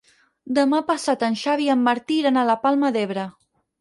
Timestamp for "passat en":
0.87-1.37